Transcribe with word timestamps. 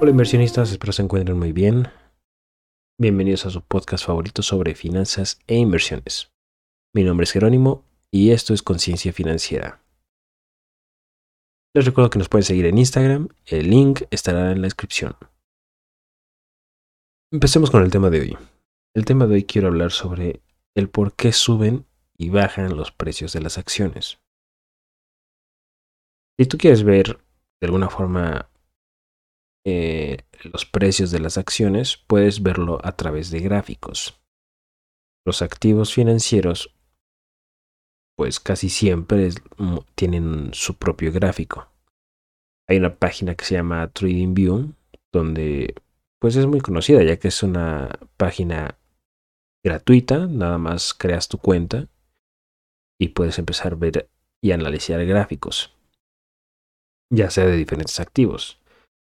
Hola 0.00 0.10
inversionistas, 0.10 0.70
espero 0.70 0.92
se 0.92 1.00
encuentren 1.00 1.38
muy 1.38 1.52
bien. 1.52 1.88
Bienvenidos 3.00 3.46
a 3.46 3.50
su 3.50 3.62
podcast 3.62 4.04
favorito 4.04 4.42
sobre 4.42 4.74
finanzas 4.74 5.38
e 5.46 5.56
inversiones. 5.56 6.30
Mi 6.94 7.04
nombre 7.04 7.24
es 7.24 7.32
Jerónimo 7.32 7.84
y 8.10 8.32
esto 8.32 8.52
es 8.52 8.62
Conciencia 8.62 9.12
Financiera. 9.14 9.82
Les 11.74 11.86
recuerdo 11.86 12.10
que 12.10 12.18
nos 12.18 12.28
pueden 12.28 12.44
seguir 12.44 12.66
en 12.66 12.76
Instagram, 12.76 13.28
el 13.46 13.70
link 13.70 14.02
estará 14.10 14.52
en 14.52 14.60
la 14.60 14.66
descripción. 14.66 15.16
Empecemos 17.32 17.70
con 17.70 17.82
el 17.82 17.90
tema 17.90 18.10
de 18.10 18.20
hoy. 18.20 18.38
El 18.94 19.06
tema 19.06 19.26
de 19.26 19.36
hoy 19.36 19.44
quiero 19.44 19.68
hablar 19.68 19.90
sobre 19.90 20.42
el 20.76 20.90
por 20.90 21.14
qué 21.14 21.32
suben 21.32 21.86
y 22.16 22.30
bajan 22.30 22.76
los 22.76 22.92
precios 22.92 23.32
de 23.32 23.40
las 23.40 23.58
acciones. 23.58 24.18
Si 26.38 26.46
tú 26.46 26.58
quieres 26.58 26.82
ver 26.82 27.18
de 27.60 27.66
alguna 27.66 27.88
forma 27.88 28.50
eh, 29.64 30.18
los 30.42 30.66
precios 30.66 31.10
de 31.10 31.20
las 31.20 31.38
acciones, 31.38 31.96
puedes 31.96 32.42
verlo 32.42 32.78
a 32.82 32.92
través 32.92 33.30
de 33.30 33.40
gráficos. 33.40 34.20
Los 35.24 35.42
activos 35.42 35.94
financieros, 35.94 36.74
pues 38.16 38.40
casi 38.40 38.68
siempre 38.68 39.30
tienen 39.94 40.52
su 40.52 40.76
propio 40.76 41.12
gráfico. 41.12 41.68
Hay 42.68 42.78
una 42.78 42.94
página 42.96 43.34
que 43.34 43.44
se 43.44 43.54
llama 43.54 43.88
TradingView, 43.88 44.74
donde 45.12 45.74
pues 46.20 46.36
es 46.36 46.46
muy 46.46 46.60
conocida, 46.60 47.02
ya 47.02 47.18
que 47.18 47.28
es 47.28 47.42
una 47.42 47.98
página 48.16 48.78
gratuita, 49.64 50.26
nada 50.26 50.58
más 50.58 50.92
creas 50.94 51.28
tu 51.28 51.38
cuenta 51.38 51.88
y 53.00 53.08
puedes 53.08 53.38
empezar 53.38 53.72
a 53.72 53.76
ver 53.76 54.08
y 54.42 54.52
analizar 54.52 55.04
gráficos, 55.04 55.74
ya 57.10 57.30
sea 57.30 57.46
de 57.46 57.56
diferentes 57.56 57.98
activos 58.00 58.60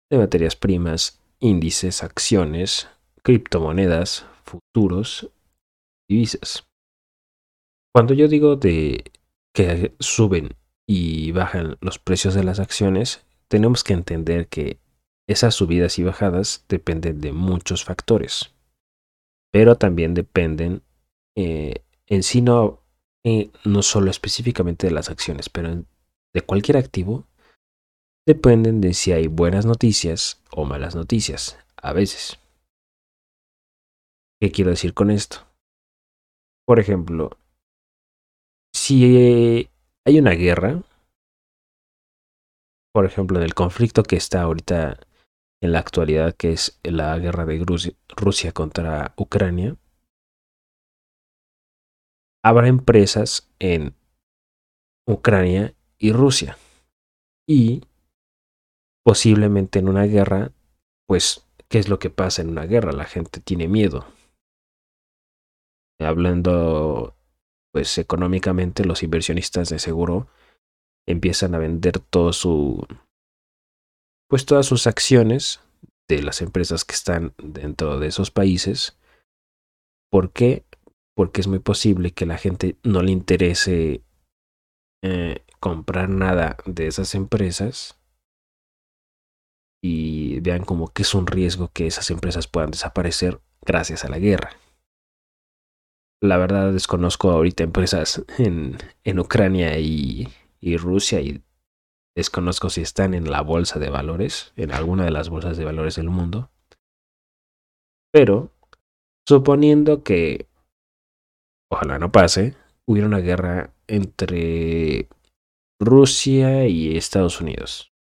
de 0.09 0.17
materias 0.17 0.55
primas, 0.55 1.19
índices, 1.39 2.03
acciones, 2.03 2.87
criptomonedas, 3.23 4.25
futuros, 4.43 5.29
divisas. 6.07 6.67
Cuando 7.93 8.13
yo 8.13 8.27
digo 8.27 8.55
de 8.55 9.11
que 9.53 9.95
suben 9.99 10.49
y 10.87 11.31
bajan 11.31 11.77
los 11.81 11.97
precios 11.97 12.33
de 12.33 12.43
las 12.43 12.59
acciones, 12.59 13.25
tenemos 13.47 13.83
que 13.83 13.93
entender 13.93 14.47
que 14.47 14.79
esas 15.27 15.55
subidas 15.55 15.97
y 15.97 16.03
bajadas 16.03 16.65
dependen 16.69 17.19
de 17.21 17.31
muchos 17.31 17.83
factores, 17.83 18.53
pero 19.51 19.75
también 19.75 20.13
dependen 20.13 20.83
eh, 21.35 21.83
en 22.05 22.21
sí 22.21 22.41
no, 22.41 22.83
eh, 23.25 23.49
no 23.63 23.81
solo 23.81 24.11
específicamente 24.11 24.85
de 24.85 24.93
las 24.93 25.09
acciones, 25.09 25.49
pero 25.49 25.83
de 26.33 26.41
cualquier 26.41 26.77
activo 26.77 27.25
dependen 28.27 28.81
de 28.81 28.93
si 28.93 29.13
hay 29.13 29.27
buenas 29.27 29.65
noticias 29.65 30.43
o 30.51 30.63
malas 30.63 30.95
noticias, 30.95 31.57
a 31.75 31.91
veces. 31.91 32.39
¿Qué 34.39 34.51
quiero 34.51 34.69
decir 34.69 34.93
con 34.93 35.09
esto? 35.09 35.37
Por 36.67 36.79
ejemplo, 36.79 37.31
si 38.75 39.69
hay 40.05 40.19
una 40.19 40.31
guerra, 40.31 40.83
por 42.93 43.05
ejemplo, 43.05 43.39
en 43.39 43.43
el 43.43 43.55
conflicto 43.55 44.03
que 44.03 44.17
está 44.17 44.43
ahorita 44.43 44.99
en 45.63 45.71
la 45.71 45.79
actualidad, 45.79 46.35
que 46.35 46.51
es 46.51 46.79
la 46.83 47.17
guerra 47.17 47.45
de 47.45 47.65
Rusia 48.15 48.51
contra 48.51 49.13
Ucrania, 49.17 49.77
habrá 52.45 52.67
empresas 52.67 53.49
en 53.57 53.95
Ucrania 55.07 55.73
y 55.97 56.11
Rusia. 56.11 56.59
Y 57.49 57.81
posiblemente 59.03 59.79
en 59.79 59.89
una 59.89 60.03
guerra, 60.03 60.51
pues, 61.07 61.43
¿qué 61.69 61.79
es 61.79 61.89
lo 61.89 61.97
que 61.97 62.11
pasa 62.11 62.43
en 62.43 62.49
una 62.49 62.67
guerra? 62.67 62.91
La 62.91 63.05
gente 63.05 63.41
tiene 63.41 63.67
miedo. 63.67 64.05
Hablando, 65.99 67.15
pues, 67.73 67.97
económicamente, 67.97 68.85
los 68.85 69.01
inversionistas 69.01 69.69
de 69.69 69.79
seguro 69.79 70.27
empiezan 71.07 71.55
a 71.55 71.59
vender 71.59 71.97
todo 71.97 72.31
su, 72.31 72.85
pues, 74.29 74.45
todas 74.45 74.67
sus 74.67 74.85
acciones 74.85 75.61
de 76.07 76.21
las 76.21 76.43
empresas 76.43 76.85
que 76.85 76.93
están 76.93 77.33
dentro 77.39 77.99
de 77.99 78.05
esos 78.05 78.29
países. 78.29 78.99
¿Por 80.11 80.31
qué? 80.31 80.63
Porque 81.15 81.41
es 81.41 81.47
muy 81.47 81.59
posible 81.59 82.11
que 82.11 82.25
la 82.25 82.37
gente 82.37 82.77
no 82.83 83.01
le 83.01 83.11
interese 83.11 84.03
eh, 85.03 85.45
comprar 85.59 86.09
nada 86.09 86.57
de 86.65 86.87
esas 86.87 87.15
empresas 87.15 87.99
y 89.83 90.39
vean 90.39 90.63
como 90.63 90.87
que 90.87 91.03
es 91.03 91.13
un 91.13 91.27
riesgo 91.27 91.69
que 91.71 91.87
esas 91.87 92.09
empresas 92.09 92.47
puedan 92.47 92.71
desaparecer 92.71 93.39
gracias 93.61 94.03
a 94.03 94.09
la 94.09 94.19
guerra. 94.19 94.51
La 96.21 96.37
verdad 96.37 96.73
desconozco 96.73 97.29
ahorita 97.29 97.63
empresas 97.63 98.25
en, 98.37 98.77
en 99.03 99.19
Ucrania 99.19 99.77
y, 99.79 100.27
y 100.59 100.77
Rusia 100.77 101.21
y 101.21 101.43
desconozco 102.15 102.69
si 102.69 102.81
están 102.81 103.13
en 103.13 103.29
la 103.29 103.41
bolsa 103.41 103.77
de 103.77 103.89
valores, 103.89 104.53
en 104.55 104.71
alguna 104.71 105.05
de 105.05 105.11
las 105.11 105.29
bolsas 105.29 105.57
de 105.57 105.65
valores 105.65 105.95
del 105.95 106.09
mundo. 106.09 106.49
Pero, 108.11 108.51
suponiendo 109.27 110.03
que, 110.03 110.47
ojalá 111.75 111.99
no 111.99 112.11
pase, 112.11 112.55
hubiera 112.85 113.07
una 113.07 113.19
guerra 113.19 113.71
entre 113.87 115.07
Rusia 115.79 116.67
y 116.67 116.97
Estados 116.97 117.39
Unidos 117.39 117.91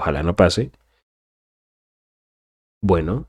ojalá 0.00 0.22
no 0.22 0.34
pase, 0.34 0.72
bueno, 2.82 3.28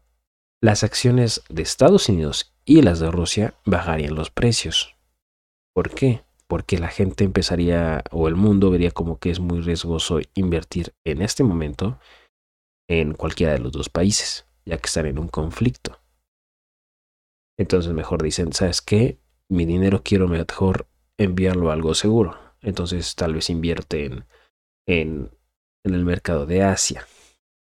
las 0.61 0.83
acciones 0.83 1.43
de 1.49 1.61
Estados 1.63 2.07
Unidos 2.07 2.53
y 2.63 2.81
las 2.81 2.99
de 2.99 3.11
Rusia 3.11 3.53
bajarían 3.65 4.15
los 4.15 4.31
precios. 4.31 4.95
¿Por 5.73 5.93
qué? 5.93 6.23
Porque 6.47 6.77
la 6.77 6.87
gente 6.87 7.25
empezaría 7.25 8.03
o 8.11 8.27
el 8.29 8.35
mundo 8.35 8.71
vería 8.71 8.91
como 8.91 9.19
que 9.19 9.31
es 9.31 9.39
muy 9.39 9.59
riesgoso 9.59 10.19
invertir 10.33 10.93
en 11.05 11.21
este 11.21 11.43
momento 11.43 11.99
en 12.89 13.13
cualquiera 13.13 13.53
de 13.53 13.59
los 13.59 13.71
dos 13.73 13.89
países, 13.89 14.45
ya 14.65 14.77
que 14.77 14.87
están 14.87 15.07
en 15.07 15.19
un 15.19 15.27
conflicto. 15.27 16.00
Entonces 17.61 17.93
mejor 17.93 18.23
dicen, 18.23 18.53
¿sabes 18.53 18.81
qué? 18.81 19.19
Mi 19.49 19.65
dinero 19.65 20.01
quiero 20.03 20.27
mejor 20.27 20.87
enviarlo 21.17 21.69
a 21.69 21.73
algo 21.73 21.93
seguro. 21.93 22.37
Entonces 22.61 23.15
tal 23.15 23.33
vez 23.33 23.49
invierte 23.49 24.05
en, 24.05 24.25
en 24.87 25.31
en 25.83 25.93
el 25.93 26.05
mercado 26.05 26.45
de 26.45 26.63
Asia 26.63 27.07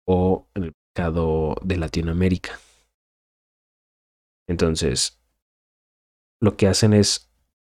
o 0.06 0.48
en 0.54 0.64
el 0.64 0.72
mercado 0.96 1.56
de 1.62 1.76
Latinoamérica. 1.76 2.58
Entonces, 4.48 5.20
lo 6.40 6.56
que 6.56 6.66
hacen 6.68 6.94
es, 6.94 7.30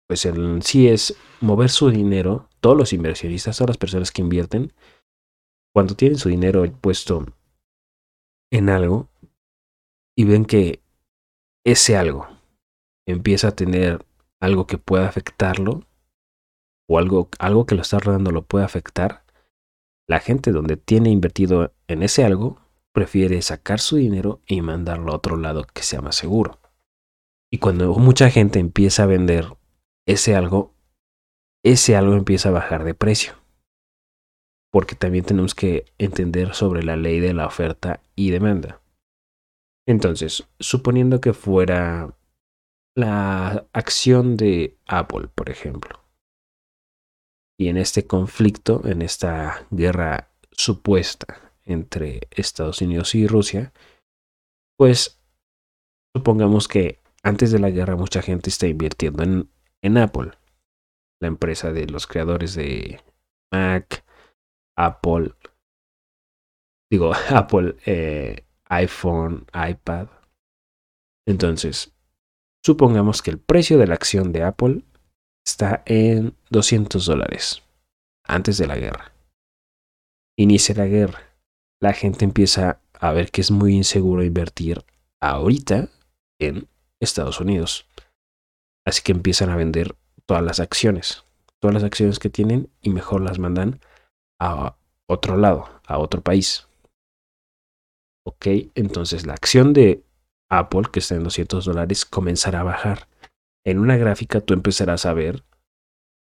pues 0.08 0.24
en 0.24 0.62
sí 0.62 0.88
es 0.88 1.16
mover 1.40 1.70
su 1.70 1.90
dinero, 1.90 2.48
todos 2.60 2.76
los 2.76 2.92
inversionistas, 2.92 3.56
todas 3.56 3.70
las 3.70 3.78
personas 3.78 4.12
que 4.12 4.22
invierten, 4.22 4.72
cuando 5.74 5.94
tienen 5.94 6.18
su 6.18 6.28
dinero 6.28 6.64
puesto 6.80 7.26
en 8.52 8.68
algo 8.68 9.08
y 10.16 10.24
ven 10.24 10.44
que 10.44 10.82
ese 11.64 11.96
algo 11.96 12.28
empieza 13.06 13.48
a 13.48 13.56
tener 13.56 14.04
algo 14.40 14.66
que 14.66 14.78
pueda 14.78 15.08
afectarlo 15.08 15.84
o 16.88 16.98
algo, 16.98 17.28
algo 17.38 17.66
que 17.66 17.74
lo 17.74 17.82
está 17.82 17.98
rodando 17.98 18.30
lo 18.30 18.42
puede 18.42 18.64
afectar, 18.64 19.24
la 20.08 20.18
gente 20.18 20.50
donde 20.50 20.76
tiene 20.76 21.10
invertido 21.10 21.72
en 21.86 22.02
ese 22.02 22.24
algo 22.24 22.58
prefiere 22.92 23.40
sacar 23.42 23.78
su 23.78 23.96
dinero 23.96 24.40
y 24.46 24.60
mandarlo 24.60 25.12
a 25.12 25.16
otro 25.16 25.36
lado 25.36 25.64
que 25.72 25.82
sea 25.82 26.00
más 26.00 26.16
seguro. 26.16 26.58
Y 27.52 27.58
cuando 27.58 27.94
mucha 27.94 28.30
gente 28.30 28.58
empieza 28.58 29.04
a 29.04 29.06
vender 29.06 29.56
ese 30.06 30.34
algo, 30.34 30.74
ese 31.64 31.96
algo 31.96 32.14
empieza 32.14 32.48
a 32.48 32.52
bajar 32.52 32.84
de 32.84 32.94
precio. 32.94 33.34
Porque 34.72 34.94
también 34.94 35.24
tenemos 35.24 35.54
que 35.54 35.84
entender 35.98 36.54
sobre 36.54 36.82
la 36.82 36.96
ley 36.96 37.20
de 37.20 37.34
la 37.34 37.46
oferta 37.46 38.00
y 38.16 38.30
demanda. 38.30 38.79
Entonces, 39.90 40.46
suponiendo 40.60 41.20
que 41.20 41.32
fuera 41.32 42.16
la 42.94 43.66
acción 43.72 44.36
de 44.36 44.78
Apple, 44.86 45.26
por 45.34 45.50
ejemplo, 45.50 46.04
y 47.58 47.66
en 47.66 47.76
este 47.76 48.06
conflicto, 48.06 48.82
en 48.86 49.02
esta 49.02 49.66
guerra 49.72 50.30
supuesta 50.52 51.52
entre 51.64 52.28
Estados 52.30 52.80
Unidos 52.82 53.16
y 53.16 53.26
Rusia, 53.26 53.72
pues 54.78 55.20
supongamos 56.14 56.68
que 56.68 57.00
antes 57.24 57.50
de 57.50 57.58
la 57.58 57.70
guerra 57.70 57.96
mucha 57.96 58.22
gente 58.22 58.48
está 58.48 58.68
invirtiendo 58.68 59.24
en, 59.24 59.50
en 59.82 59.98
Apple, 59.98 60.30
la 61.20 61.26
empresa 61.26 61.72
de 61.72 61.88
los 61.88 62.06
creadores 62.06 62.54
de 62.54 63.00
Mac, 63.52 64.04
Apple, 64.76 65.34
digo, 66.88 67.10
Apple, 67.30 67.74
eh, 67.86 68.44
iPhone, 68.70 69.46
iPad. 69.52 70.08
Entonces, 71.26 71.92
supongamos 72.64 73.20
que 73.22 73.30
el 73.30 73.38
precio 73.38 73.78
de 73.78 73.86
la 73.86 73.94
acción 73.94 74.32
de 74.32 74.42
Apple 74.42 74.84
está 75.46 75.82
en 75.86 76.36
200 76.50 77.04
dólares 77.04 77.62
antes 78.24 78.58
de 78.58 78.66
la 78.66 78.76
guerra. 78.76 79.12
Inicia 80.38 80.74
la 80.74 80.86
guerra. 80.86 81.20
La 81.82 81.92
gente 81.92 82.24
empieza 82.24 82.80
a 82.98 83.12
ver 83.12 83.30
que 83.30 83.40
es 83.40 83.50
muy 83.50 83.74
inseguro 83.74 84.22
invertir 84.22 84.84
ahorita 85.20 85.88
en 86.38 86.68
Estados 87.00 87.40
Unidos. 87.40 87.86
Así 88.86 89.02
que 89.02 89.12
empiezan 89.12 89.50
a 89.50 89.56
vender 89.56 89.96
todas 90.26 90.42
las 90.42 90.60
acciones, 90.60 91.24
todas 91.58 91.74
las 91.74 91.84
acciones 91.84 92.18
que 92.18 92.30
tienen 92.30 92.70
y 92.80 92.90
mejor 92.90 93.22
las 93.22 93.38
mandan 93.38 93.80
a 94.40 94.76
otro 95.08 95.36
lado, 95.36 95.68
a 95.86 95.98
otro 95.98 96.22
país. 96.22 96.68
Ok, 98.26 98.46
entonces 98.74 99.26
la 99.26 99.34
acción 99.34 99.72
de 99.72 100.04
Apple, 100.50 100.82
que 100.92 101.00
está 101.00 101.14
en 101.14 101.24
200 101.24 101.64
dólares, 101.64 102.04
comenzará 102.04 102.60
a 102.60 102.64
bajar. 102.64 103.08
En 103.64 103.78
una 103.78 103.96
gráfica 103.96 104.40
tú 104.40 104.54
empezarás 104.54 105.06
a 105.06 105.14
ver 105.14 105.44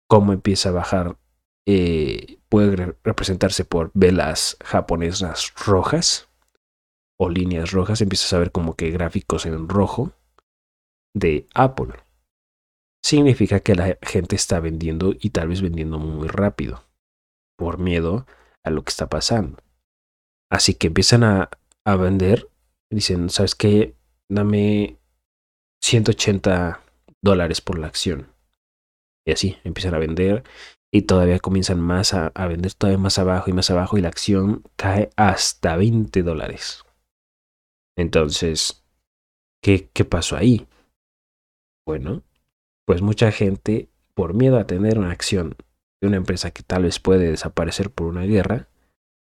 cómo 0.09 0.33
empieza 0.33 0.71
a 0.71 0.73
bajar. 0.73 1.17
Eh, 1.67 2.39
puede 2.49 2.97
representarse 3.05 3.65
por 3.65 3.91
velas 3.94 4.56
japonesas 4.65 5.53
rojas 5.65 6.29
o 7.19 7.29
líneas 7.29 7.73
rojas. 7.73 8.00
Empiezas 8.00 8.33
a 8.33 8.39
ver 8.39 8.53
como 8.53 8.75
que 8.75 8.91
gráficos 8.91 9.47
en 9.47 9.69
rojo 9.69 10.12
de 11.15 11.47
Apple. 11.55 11.94
Significa 13.05 13.61
que 13.61 13.75
la 13.75 13.99
gente 14.03 14.37
está 14.37 14.61
vendiendo 14.61 15.15
y 15.19 15.31
tal 15.31 15.49
vez 15.49 15.61
vendiendo 15.61 15.99
muy 15.99 16.29
rápido 16.29 16.85
por 17.56 17.79
miedo 17.79 18.27
a 18.65 18.71
lo 18.71 18.83
que 18.83 18.91
está 18.91 19.09
pasando. 19.09 19.59
Así 20.50 20.75
que 20.75 20.89
empiezan 20.89 21.25
a, 21.25 21.50
a 21.84 21.96
vender. 21.96 22.49
Dicen, 22.90 23.31
¿sabes 23.31 23.55
qué? 23.55 23.94
Dame 24.29 24.99
180 25.82 26.82
dólares 27.23 27.61
por 27.61 27.79
la 27.79 27.87
acción. 27.87 28.29
Y 29.26 29.32
así 29.32 29.56
empiezan 29.64 29.94
a 29.94 29.99
vender 29.99 30.44
y 30.93 31.02
todavía 31.02 31.38
comienzan 31.38 31.81
más 31.81 32.12
a, 32.12 32.31
vender 32.46 32.75
todavía 32.75 32.99
más 32.99 33.19
abajo 33.19 33.49
y 33.49 33.52
más 33.55 33.70
abajo 33.70 33.96
y 33.96 34.02
la 34.02 34.08
acción 34.08 34.62
cae 34.76 35.11
hasta 35.17 35.76
20 35.76 36.23
dólares. 36.23 36.84
Entonces, 37.96 38.84
¿qué, 39.62 39.88
¿qué 39.93 40.05
pasó 40.05 40.37
ahí? 40.37 40.67
Bueno, 41.87 42.23
pues 42.87 43.00
mucha 43.00 43.32
gente, 43.32 43.88
por 44.14 44.34
miedo 44.34 44.58
a 44.58 44.67
tener 44.67 44.99
una 44.99 45.11
acción 45.11 45.56
de 46.00 46.08
una 46.08 46.17
empresa 46.19 46.50
que 46.50 46.62
tal 46.62 46.82
vez 46.82 46.99
puede 46.99 47.31
desaparecer 47.31 47.90
por 47.90 48.06
una 48.06 48.23
guerra, 48.23 48.69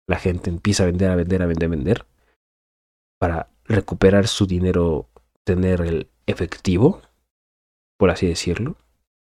la 0.07 0.19
gente 0.19 0.49
empieza 0.49 0.83
a 0.83 0.88
vender, 0.88 1.09
a 1.09 1.15
vender, 1.15 1.41
a 1.41 1.45
vender, 1.47 1.67
a 1.67 1.69
vender, 1.69 2.05
para 3.19 3.50
recuperar 3.66 4.28
su 4.28 4.48
dinero, 4.48 5.08
tener 5.44 5.81
el 5.81 6.10
efectivo, 6.25 7.02
por 7.98 8.10
así 8.10 8.28
decirlo, 8.28 8.75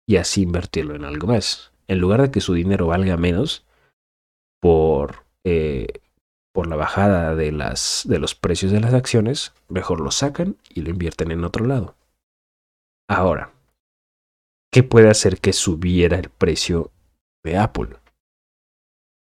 y 0.08 0.18
así 0.18 0.42
invertirlo 0.42 0.96
en 0.96 1.06
algo 1.06 1.28
más. 1.28 1.72
En 1.88 2.00
lugar 2.00 2.22
de 2.22 2.32
que 2.32 2.42
su 2.42 2.54
dinero 2.54 2.88
valga 2.88 3.18
menos 3.18 3.66
por, 4.62 5.26
eh, 5.44 5.88
por 6.54 6.68
la 6.68 6.76
bajada 6.76 7.36
de, 7.36 7.52
las, 7.52 8.04
de 8.08 8.20
los 8.20 8.36
precios 8.36 8.72
de 8.72 8.80
las 8.80 8.94
acciones, 8.94 9.54
mejor 9.68 10.00
lo 10.00 10.12
sacan 10.12 10.58
y 10.70 10.82
lo 10.82 10.90
invierten 10.90 11.32
en 11.32 11.44
otro 11.44 11.66
lado. 11.66 11.96
Ahora, 13.10 13.52
¿qué 14.72 14.84
puede 14.84 15.10
hacer 15.10 15.40
que 15.40 15.54
subiera 15.54 16.18
el 16.18 16.30
precio 16.30 16.92
de 17.44 17.58
Apple? 17.58 17.98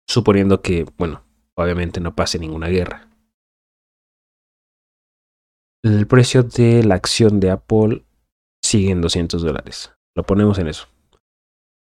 Suponiendo 0.07 0.61
que, 0.61 0.85
bueno, 0.97 1.23
obviamente 1.55 1.99
no 1.99 2.15
pase 2.15 2.37
ninguna 2.37 2.67
guerra. 2.67 3.07
El 5.83 6.05
precio 6.05 6.43
de 6.43 6.83
la 6.83 6.93
acción 6.93 7.39
de 7.39 7.49
Apple 7.49 8.05
sigue 8.63 8.91
en 8.91 9.01
200 9.01 9.41
dólares. 9.41 9.91
Lo 10.15 10.23
ponemos 10.23 10.59
en 10.59 10.67
eso. 10.67 10.87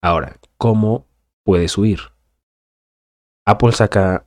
Ahora, 0.02 0.40
¿cómo 0.58 1.08
puede 1.44 1.68
subir? 1.68 2.00
Apple 3.46 3.74
saca 3.74 4.26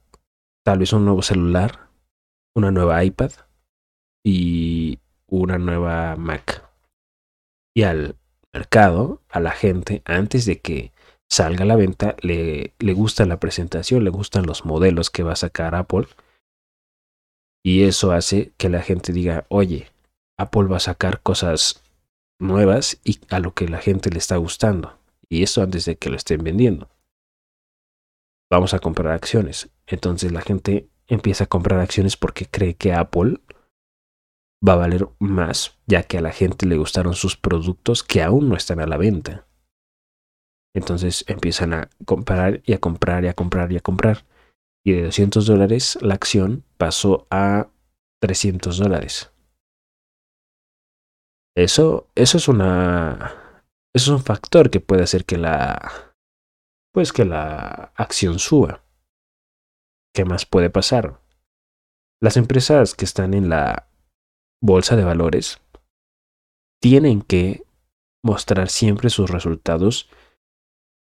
tal 0.67 0.81
vez 0.81 0.93
un 0.93 1.07
nuevo 1.07 1.23
celular, 1.23 1.89
una 2.55 2.71
nueva 2.71 3.03
iPad 3.05 3.31
y 4.23 4.99
una 5.29 5.57
nueva 5.57 6.17
Mac. 6.17 6.69
Y 7.75 7.85
al 7.85 8.17
mercado, 8.53 9.23
a 9.31 9.41
la 9.41 9.53
gente, 9.53 10.03
antes 10.05 10.45
de 10.45 10.61
que 10.61 10.93
salga 11.31 11.65
a 11.65 11.67
la 11.67 11.77
venta, 11.77 12.17
le, 12.21 12.75
le 12.79 12.93
gusta 12.93 13.25
la 13.25 13.41
presentación, 13.41 14.05
le 14.05 14.11
gustan 14.11 14.45
los 14.45 14.67
modelos 14.67 15.09
que 15.09 15.23
va 15.23 15.33
a 15.33 15.37
sacar 15.37 15.75
Apple 15.75 16.07
y 17.65 17.85
eso 17.85 18.13
hace 18.13 18.53
que 18.59 18.69
la 18.69 18.83
gente 18.83 19.13
diga, 19.13 19.47
oye, 19.49 19.89
Apple 20.39 20.65
va 20.65 20.77
a 20.77 20.81
sacar 20.81 21.23
cosas 21.23 21.83
nuevas 22.39 23.01
y 23.05 23.21
a 23.31 23.39
lo 23.39 23.55
que 23.55 23.69
la 23.69 23.79
gente 23.79 24.11
le 24.11 24.19
está 24.19 24.37
gustando. 24.37 24.99
Y 25.31 25.43
eso 25.43 25.63
antes 25.63 25.87
de 25.87 25.97
que 25.97 26.11
lo 26.11 26.17
estén 26.17 26.45
vendiendo. 26.45 26.91
Vamos 28.51 28.75
a 28.75 28.81
comprar 28.81 29.15
acciones. 29.15 29.71
Entonces 29.87 30.31
la 30.31 30.43
gente 30.43 30.89
empieza 31.07 31.45
a 31.45 31.47
comprar 31.47 31.81
acciones 31.81 32.19
porque 32.19 32.45
cree 32.47 32.75
que 32.75 32.93
Apple 32.93 33.41
va 34.67 34.75
a 34.75 34.77
valer 34.77 35.09
más, 35.19 35.79
ya 35.87 36.03
que 36.03 36.19
a 36.19 36.21
la 36.21 36.33
gente 36.33 36.67
le 36.67 36.77
gustaron 36.77 37.15
sus 37.15 37.37
productos 37.37 38.03
que 38.03 38.23
aún 38.23 38.51
no 38.51 38.57
están 38.57 38.81
a 38.81 38.87
la 38.87 38.99
venta. 38.99 39.47
Entonces 40.75 41.25
empiezan 41.29 41.73
a 41.73 41.89
comprar 42.05 42.61
y 42.65 42.75
a 42.75 42.79
comprar 42.79 43.25
y 43.25 43.29
a 43.29 43.35
comprar 43.35 43.73
y 43.73 43.77
a 43.79 43.81
comprar 43.81 44.27
y 44.85 44.93
de 44.93 45.05
200 45.05 45.47
dólares 45.47 45.99
la 46.03 46.15
acción 46.15 46.65
pasó 46.77 47.27
a 47.31 47.71
300 48.21 48.79
dólares. 48.79 49.33
Eso, 51.57 52.11
eso 52.15 52.37
es 52.37 52.49
una, 52.49 53.63
eso 53.95 54.13
es 54.13 54.19
un 54.19 54.25
factor 54.25 54.71
que 54.71 54.81
puede 54.81 55.05
hacer 55.05 55.25
que 55.25 55.39
la, 55.39 56.15
pues 56.93 57.13
que 57.13 57.25
la 57.25 57.93
acción 57.97 58.39
suba. 58.39 58.85
¿Qué 60.15 60.25
más 60.25 60.47
puede 60.47 60.71
pasar? 60.71 61.21
Las 62.21 62.37
empresas 62.37 62.95
que 62.95 63.05
están 63.05 63.35
en 63.35 63.49
la 63.49 63.89
bolsa 64.63 64.97
de 64.97 65.05
valores 65.05 65.61
tienen 66.81 67.23
que 67.23 67.65
mostrar 68.25 68.69
siempre 68.69 69.11
sus 69.11 69.31
resultados, 69.31 70.11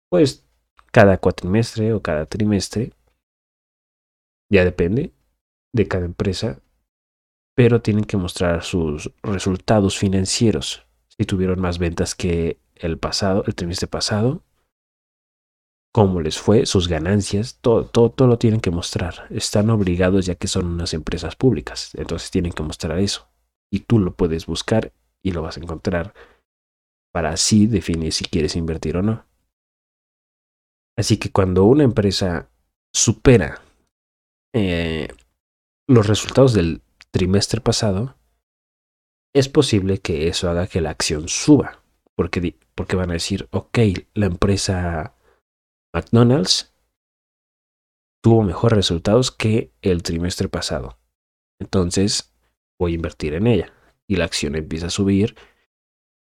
pues 0.10 0.45
cada 0.92 1.18
cuatrimestre 1.18 1.94
o 1.94 2.01
cada 2.01 2.25
trimestre 2.25 2.94
ya 4.50 4.63
depende 4.63 5.13
de 5.74 5.88
cada 5.88 6.06
empresa, 6.06 6.62
pero 7.56 7.81
tienen 7.81 8.06
que 8.06 8.18
mostrar 8.18 8.63
sus 8.63 9.12
resultados 9.24 9.97
financieros. 9.97 10.86
Si 11.07 11.25
tuvieron 11.25 11.59
más 11.59 11.80
ventas 11.80 12.15
que 12.15 12.59
el 12.75 12.97
pasado, 12.97 13.44
el 13.47 13.56
trimestre 13.56 13.88
pasado, 13.88 14.44
cómo 15.93 16.20
les 16.20 16.38
fue, 16.38 16.65
sus 16.65 16.89
ganancias, 16.89 17.58
todo, 17.62 17.86
todo, 17.86 18.12
todo 18.12 18.27
lo 18.27 18.38
tienen 18.38 18.60
que 18.60 18.72
mostrar. 18.72 19.27
Están 19.29 19.70
obligados 19.70 20.25
ya 20.25 20.36
que 20.36 20.48
son 20.48 20.65
unas 20.65 20.93
empresas 20.93 21.36
públicas, 21.38 21.96
entonces 21.96 22.31
tienen 22.31 22.51
que 22.51 22.63
mostrar 22.63 23.00
eso. 23.00 23.29
Y 23.72 23.79
tú 23.79 24.00
lo 24.00 24.13
puedes 24.13 24.46
buscar 24.46 24.91
y 25.24 25.31
lo 25.31 25.41
vas 25.41 25.58
a 25.58 25.62
encontrar 25.62 26.13
para 27.13 27.29
así 27.29 27.65
definir 27.65 28.12
si 28.12 28.25
quieres 28.25 28.58
invertir 28.58 28.98
o 28.98 29.01
no. 29.01 29.25
Así 30.98 31.17
que 31.17 31.31
cuando 31.31 31.63
una 31.63 31.84
empresa 31.84 32.50
supera 32.93 33.62
eh, 34.55 35.09
los 35.85 36.07
resultados 36.07 36.53
del 36.53 36.81
trimestre 37.12 37.59
pasado, 37.59 38.15
es 39.33 39.50
posible 39.50 40.00
que 40.00 40.29
eso 40.29 40.50
haga 40.50 40.67
que 40.67 40.79
la 40.79 40.91
acción 40.91 41.27
suba. 41.27 41.83
Porque, 42.15 42.57
porque 42.74 42.95
van 42.95 43.09
a 43.09 43.13
decir, 43.13 43.50
ok, 43.51 43.77
la 44.13 44.27
empresa 44.27 45.13
McDonald's 45.93 46.74
tuvo 48.24 48.43
mejores 48.43 48.77
resultados 48.77 49.29
que 49.29 49.74
el 49.81 50.03
trimestre 50.03 50.47
pasado. 50.47 51.00
Entonces 51.59 52.33
voy 52.79 52.93
a 52.93 52.95
invertir 52.95 53.33
en 53.33 53.47
ella. 53.47 53.74
Y 54.07 54.15
la 54.15 54.24
acción 54.24 54.55
empieza 54.55 54.88
a 54.88 54.91
subir. 54.91 55.35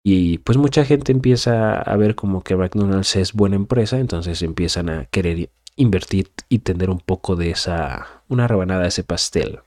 Y 0.05 0.38
pues 0.38 0.57
mucha 0.57 0.86
gente 0.86 1.12
empieza 1.12 1.81
a 1.81 1.98
ver 1.98 2.15
como 2.15 2.43
que 2.43 2.55
McDonald's 2.55 3.17
es 3.17 3.34
buena 3.34 3.57
empresa. 3.57 4.00
Entonces 4.00 4.41
empiezan 4.41 4.89
a 4.89 5.05
querer 5.07 5.50
invertir 5.75 6.32
y 6.50 6.60
tener 6.60 6.89
un 6.89 7.00
poco 7.00 7.36
de 7.36 7.51
esa, 7.51 8.24
una 8.27 8.48
rebanada 8.48 8.84
de 8.84 8.88
ese 8.89 9.03
pastel. 9.03 9.60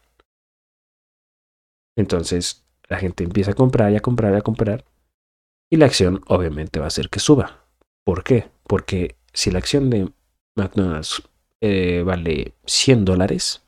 Entonces 1.96 2.64
la 2.88 2.98
gente 2.98 3.24
empieza 3.24 3.52
a 3.52 3.54
comprar 3.54 3.92
y 3.92 3.96
a 3.96 4.00
comprar 4.00 4.32
y 4.32 4.36
a 4.36 4.42
comprar 4.42 4.84
y 5.70 5.76
la 5.76 5.86
acción 5.86 6.22
obviamente 6.26 6.78
va 6.78 6.86
a 6.86 6.88
hacer 6.88 7.10
que 7.10 7.20
suba. 7.20 7.64
¿Por 8.04 8.24
qué? 8.24 8.48
Porque 8.64 9.16
si 9.32 9.50
la 9.50 9.58
acción 9.58 9.90
de 9.90 10.10
McDonald's 10.56 11.22
eh, 11.60 12.02
vale 12.04 12.54
100 12.64 13.04
dólares 13.04 13.62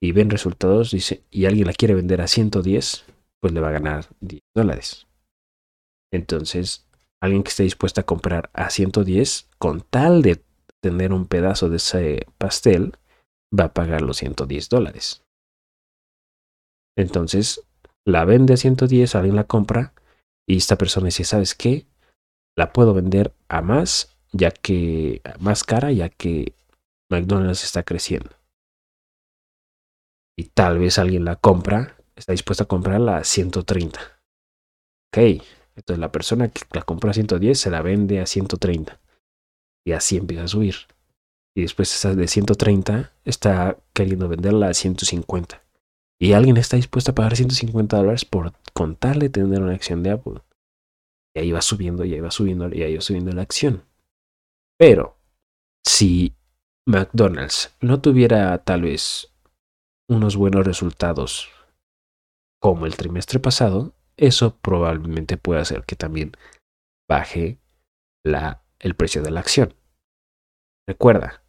y 0.00 0.12
ven 0.12 0.30
resultados 0.30 0.90
dice, 0.90 1.22
y 1.30 1.46
alguien 1.46 1.66
la 1.66 1.72
quiere 1.72 1.94
vender 1.94 2.20
a 2.20 2.28
110, 2.28 3.04
pues 3.40 3.52
le 3.52 3.60
va 3.60 3.68
a 3.68 3.72
ganar 3.72 4.06
10 4.20 4.40
dólares. 4.54 5.06
Entonces, 6.12 6.86
alguien 7.20 7.42
que 7.42 7.50
esté 7.50 7.64
dispuesto 7.64 8.00
a 8.00 8.06
comprar 8.06 8.50
a 8.54 8.70
110 8.70 9.48
con 9.58 9.80
tal 9.82 10.22
de 10.22 10.42
tener 10.90 11.12
un 11.12 11.26
pedazo 11.26 11.68
de 11.68 11.76
ese 11.76 12.26
pastel, 12.38 12.96
va 13.56 13.64
a 13.64 13.74
pagar 13.74 14.02
los 14.02 14.18
110 14.18 14.68
dólares. 14.68 15.22
Entonces, 16.96 17.62
la 18.04 18.24
vende 18.24 18.54
a 18.54 18.56
110, 18.56 19.14
alguien 19.14 19.36
la 19.36 19.44
compra 19.44 19.92
y 20.48 20.56
esta 20.56 20.76
persona 20.76 21.06
dice, 21.06 21.24
¿sabes 21.24 21.54
qué? 21.54 21.86
la 22.56 22.72
puedo 22.72 22.94
vender 22.94 23.34
a 23.48 23.60
más, 23.62 24.16
ya 24.32 24.50
que 24.50 25.20
más 25.38 25.62
cara, 25.62 25.92
ya 25.92 26.08
que 26.08 26.54
McDonald's 27.10 27.64
está 27.64 27.82
creciendo. 27.82 28.30
Y 30.36 30.44
tal 30.44 30.78
vez 30.78 30.98
alguien 30.98 31.24
la 31.24 31.36
compra, 31.36 31.96
está 32.16 32.32
dispuesta 32.32 32.64
a 32.64 32.68
comprarla 32.68 33.18
a 33.18 33.24
130. 33.24 34.00
Ok, 35.08 35.42
entonces 35.76 35.98
la 35.98 36.12
persona 36.12 36.48
que 36.48 36.62
la 36.72 36.82
compra 36.82 37.10
a 37.10 37.14
110 37.14 37.58
se 37.58 37.70
la 37.70 37.82
vende 37.82 38.20
a 38.20 38.26
130. 38.26 38.98
Y 39.86 39.92
así 39.92 40.16
empieza 40.16 40.44
a 40.44 40.48
subir. 40.48 40.74
Y 41.56 41.62
después 41.62 41.94
esa 41.94 42.14
de 42.14 42.26
130 42.26 43.12
está 43.24 43.78
queriendo 43.94 44.28
venderla 44.28 44.68
a 44.68 44.74
150. 44.74 45.62
Y 46.20 46.32
alguien 46.32 46.56
está 46.56 46.76
dispuesto 46.76 47.12
a 47.12 47.14
pagar 47.14 47.36
150 47.36 47.96
dólares 47.96 48.24
por 48.24 48.52
contarle 48.72 49.28
tener 49.28 49.62
una 49.62 49.74
acción 49.74 50.02
de 50.02 50.10
Apple. 50.10 50.40
Y 51.34 51.40
ahí 51.40 51.52
va 51.52 51.62
subiendo, 51.62 52.04
y 52.04 52.14
ahí 52.14 52.20
va 52.20 52.30
subiendo, 52.30 52.74
y 52.74 52.82
ahí 52.82 52.96
va 52.96 53.00
subiendo 53.00 53.32
la 53.32 53.42
acción. 53.42 53.84
Pero 54.78 55.18
si 55.86 56.34
McDonald's 56.86 57.74
no 57.80 58.00
tuviera 58.00 58.56
tal 58.58 58.82
vez 58.82 59.32
unos 60.08 60.36
buenos 60.36 60.66
resultados 60.66 61.48
como 62.60 62.86
el 62.86 62.96
trimestre 62.96 63.38
pasado, 63.38 63.94
eso 64.16 64.56
probablemente 64.56 65.36
puede 65.36 65.60
hacer 65.60 65.84
que 65.84 65.96
también 65.96 66.32
baje 67.08 67.58
la, 68.24 68.62
el 68.78 68.94
precio 68.94 69.22
de 69.22 69.30
la 69.30 69.40
acción. 69.40 69.74
Recuerda, 70.88 71.42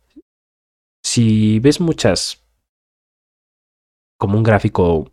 si 1.03 1.59
ves 1.59 1.79
muchas, 1.79 2.43
como 4.19 4.37
un 4.37 4.43
gráfico, 4.43 5.11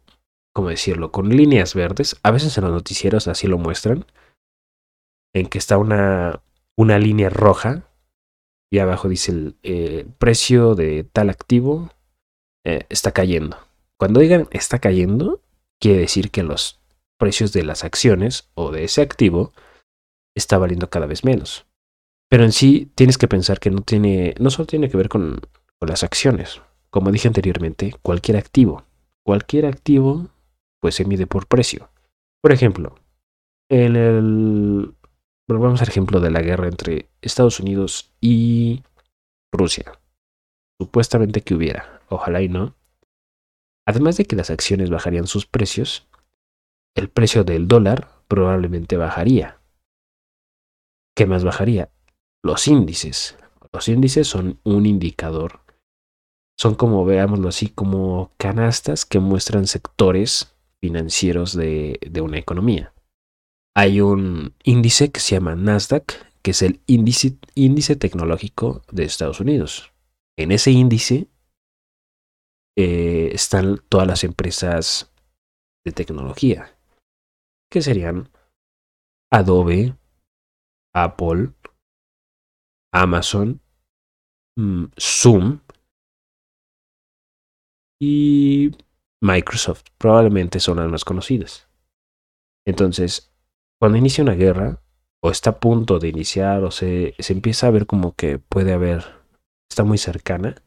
¿cómo 0.54 0.68
decirlo?, 0.68 1.12
con 1.12 1.28
líneas 1.28 1.74
verdes, 1.74 2.16
a 2.22 2.30
veces 2.30 2.56
en 2.56 2.64
los 2.64 2.72
noticieros 2.72 3.28
así 3.28 3.46
lo 3.46 3.58
muestran, 3.58 4.06
en 5.34 5.46
que 5.46 5.58
está 5.58 5.78
una, 5.78 6.42
una 6.76 6.98
línea 6.98 7.28
roja 7.28 7.88
y 8.72 8.78
abajo 8.78 9.08
dice 9.08 9.32
el 9.32 9.56
eh, 9.62 10.06
precio 10.18 10.74
de 10.74 11.04
tal 11.04 11.30
activo 11.30 11.90
eh, 12.64 12.86
está 12.88 13.12
cayendo. 13.12 13.58
Cuando 13.98 14.20
digan 14.20 14.48
está 14.50 14.78
cayendo, 14.78 15.42
quiere 15.80 16.00
decir 16.00 16.30
que 16.30 16.42
los 16.42 16.80
precios 17.18 17.52
de 17.52 17.62
las 17.62 17.84
acciones 17.84 18.50
o 18.54 18.72
de 18.72 18.84
ese 18.84 19.02
activo 19.02 19.52
está 20.36 20.58
valiendo 20.58 20.90
cada 20.90 21.06
vez 21.06 21.24
menos. 21.24 21.66
Pero 22.34 22.42
en 22.42 22.50
sí 22.50 22.90
tienes 22.96 23.16
que 23.16 23.28
pensar 23.28 23.60
que 23.60 23.70
no 23.70 23.82
tiene, 23.82 24.34
no 24.40 24.50
solo 24.50 24.66
tiene 24.66 24.90
que 24.90 24.96
ver 24.96 25.08
con, 25.08 25.40
las 25.80 26.02
acciones. 26.02 26.60
Como 26.90 27.12
dije 27.12 27.28
anteriormente, 27.28 27.94
cualquier 28.02 28.38
activo. 28.38 28.82
Cualquier 29.22 29.66
activo 29.66 30.30
pues 30.80 30.96
se 30.96 31.04
mide 31.04 31.28
por 31.28 31.46
precio. 31.46 31.90
Por 32.42 32.50
ejemplo, 32.50 32.96
en 33.68 33.94
el 33.94 34.94
volvamos 35.46 35.80
al 35.80 35.86
ejemplo 35.86 36.18
de 36.18 36.32
la 36.32 36.42
guerra 36.42 36.66
entre 36.66 37.08
Estados 37.22 37.60
Unidos 37.60 38.10
y 38.20 38.82
Rusia. 39.52 40.00
Supuestamente 40.80 41.42
que 41.42 41.54
hubiera, 41.54 42.00
ojalá 42.08 42.42
y 42.42 42.48
no. 42.48 42.74
Además 43.86 44.16
de 44.16 44.24
que 44.24 44.34
las 44.34 44.50
acciones 44.50 44.90
bajarían 44.90 45.28
sus 45.28 45.46
precios, 45.46 46.08
el 46.96 47.08
precio 47.08 47.44
del 47.44 47.68
dólar 47.68 48.08
probablemente 48.26 48.96
bajaría. 48.96 49.60
¿Qué 51.14 51.26
más 51.26 51.44
bajaría? 51.44 51.90
Los 52.44 52.68
índices. 52.68 53.36
Los 53.72 53.88
índices 53.88 54.28
son 54.28 54.60
un 54.62 54.86
indicador. 54.86 55.62
Son 56.56 56.76
como, 56.76 57.04
veámoslo 57.04 57.48
así, 57.48 57.68
como 57.68 58.32
canastas 58.36 59.04
que 59.04 59.18
muestran 59.18 59.66
sectores 59.66 60.54
financieros 60.80 61.56
de, 61.56 61.98
una 62.22 62.38
economía 62.38 62.94
hay 63.74 64.00
un 64.00 64.54
índice 64.62 65.10
que 65.10 65.20
se 65.20 65.34
llama 65.34 65.56
Nasdaq, 65.56 66.12
que 66.42 66.52
es 66.52 66.62
el 66.62 66.80
índice, 66.86 67.38
índice 67.54 67.96
tecnológico 67.96 68.82
de 68.90 69.04
Estados 69.04 69.40
Unidos. 69.40 69.92
En 70.38 70.52
ese 70.52 70.70
índice 70.70 71.28
eh, 72.76 73.30
están 73.32 73.80
todas 73.88 74.06
las 74.06 74.24
empresas 74.24 75.12
de 75.84 75.92
tecnología, 75.92 76.78
que 77.70 77.82
serían 77.82 78.30
Adobe, 79.30 79.96
Apple, 80.94 81.50
Amazon, 82.94 83.60
mm, 84.56 84.84
Zoom 84.98 85.60
y 88.00 88.70
Microsoft. 89.20 89.82
Probablemente 89.98 90.60
son 90.60 90.76
las 90.76 90.88
más 90.88 91.04
conocidas. 91.04 91.68
Entonces, 92.66 93.32
cuando 93.80 93.98
inicia 93.98 94.22
una 94.22 94.34
guerra, 94.34 94.80
o 95.22 95.30
está 95.30 95.50
a 95.50 95.60
punto 95.60 95.98
de 95.98 96.08
iniciar, 96.08 96.62
o 96.62 96.70
se, 96.70 97.14
se 97.18 97.32
empieza 97.32 97.66
a 97.66 97.70
ver 97.70 97.86
como 97.86 98.14
que 98.14 98.38
puede 98.38 98.72
haber, 98.72 99.04
está 99.68 99.82
muy 99.82 99.98
cercana, 99.98 100.62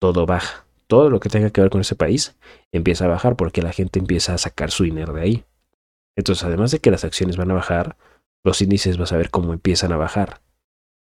todo 0.00 0.24
baja. 0.24 0.64
Todo 0.88 1.10
lo 1.10 1.20
que 1.20 1.28
tenga 1.28 1.50
que 1.50 1.60
ver 1.60 1.70
con 1.70 1.80
ese 1.80 1.96
país 1.96 2.36
empieza 2.72 3.04
a 3.04 3.08
bajar 3.08 3.36
porque 3.36 3.60
la 3.60 3.72
gente 3.72 3.98
empieza 3.98 4.34
a 4.34 4.38
sacar 4.38 4.70
su 4.70 4.84
dinero 4.84 5.12
de 5.12 5.22
ahí. 5.22 5.44
Entonces, 6.16 6.44
además 6.44 6.70
de 6.70 6.78
que 6.78 6.90
las 6.90 7.04
acciones 7.04 7.36
van 7.36 7.50
a 7.50 7.54
bajar, 7.54 7.98
los 8.44 8.62
índices 8.62 8.96
vas 8.96 9.12
a 9.12 9.16
ver 9.16 9.30
cómo 9.30 9.52
empiezan 9.52 9.92
a 9.92 9.96
bajar. 9.96 10.40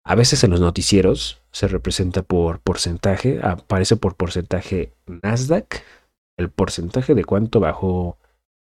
A 0.04 0.16
veces 0.16 0.44
en 0.44 0.52
los 0.52 0.60
noticieros 0.60 1.42
se 1.52 1.68
representa 1.68 2.24
por 2.24 2.60
porcentaje, 2.60 3.40
aparece 3.44 3.98
por 3.98 4.16
porcentaje 4.16 4.94
Nasdaq, 5.06 5.84
el 6.38 6.50
porcentaje 6.50 7.14
de 7.14 7.24
cuánto 7.24 7.60
bajó 7.60 8.18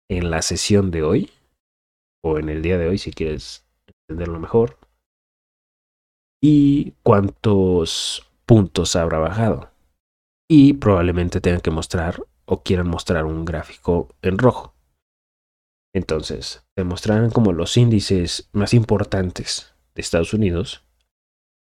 en 0.09 0.31
la 0.31 0.41
sesión 0.41 0.89
de 0.89 1.03
hoy, 1.03 1.31
o 2.23 2.39
en 2.39 2.49
el 2.49 2.61
día 2.61 2.77
de 2.77 2.87
hoy 2.87 2.97
si 2.97 3.11
quieres 3.11 3.65
entenderlo 3.87 4.39
mejor. 4.39 4.77
Y 6.41 6.93
cuántos 7.03 8.27
puntos 8.45 8.95
habrá 8.95 9.19
bajado. 9.19 9.69
Y 10.49 10.73
probablemente 10.73 11.41
tengan 11.41 11.61
que 11.61 11.71
mostrar 11.71 12.23
o 12.45 12.63
quieran 12.63 12.87
mostrar 12.87 13.25
un 13.25 13.43
gráfico 13.43 14.07
en 14.21 14.37
rojo. 14.37 14.73
Entonces, 15.93 16.63
se 16.75 16.83
mostrarán 16.83 17.31
como 17.31 17.53
los 17.53 17.75
índices 17.75 18.49
más 18.53 18.73
importantes 18.73 19.75
de 19.93 20.01
Estados 20.01 20.33
Unidos 20.33 20.86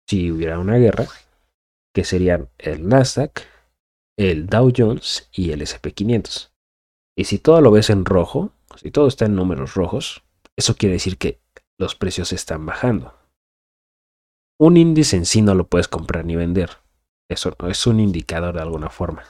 si 0.07 0.31
hubiera 0.31 0.59
una 0.59 0.77
guerra, 0.77 1.07
que 1.93 2.03
serían 2.03 2.49
el 2.57 2.87
Nasdaq, 2.87 3.41
el 4.17 4.47
Dow 4.47 4.71
Jones 4.75 5.29
y 5.31 5.51
el 5.51 5.61
SP500. 5.61 6.51
Y 7.17 7.25
si 7.25 7.39
todo 7.39 7.61
lo 7.61 7.71
ves 7.71 7.89
en 7.89 8.05
rojo, 8.05 8.51
si 8.75 8.91
todo 8.91 9.07
está 9.07 9.25
en 9.25 9.35
números 9.35 9.75
rojos, 9.75 10.23
eso 10.57 10.75
quiere 10.75 10.93
decir 10.93 11.17
que 11.17 11.39
los 11.79 11.95
precios 11.95 12.33
están 12.33 12.65
bajando. 12.65 13.13
Un 14.59 14.77
índice 14.77 15.17
en 15.17 15.25
sí 15.25 15.41
no 15.41 15.53
lo 15.53 15.67
puedes 15.67 15.87
comprar 15.87 16.25
ni 16.25 16.35
vender. 16.35 16.77
Eso 17.29 17.55
no 17.59 17.69
es 17.69 17.85
un 17.87 17.99
indicador 17.99 18.55
de 18.55 18.61
alguna 18.61 18.89
forma. 18.89 19.23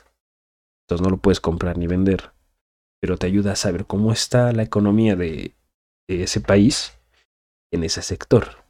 Entonces 0.83 1.03
no 1.03 1.09
lo 1.09 1.17
puedes 1.17 1.39
comprar 1.39 1.77
ni 1.77 1.87
vender. 1.87 2.31
Pero 3.01 3.17
te 3.17 3.27
ayuda 3.27 3.53
a 3.53 3.55
saber 3.55 3.85
cómo 3.85 4.11
está 4.11 4.51
la 4.51 4.63
economía 4.63 5.15
de, 5.15 5.55
ese 6.07 6.41
país 6.41 6.97
en 7.71 7.83
ese 7.83 8.01
sector. 8.01 8.63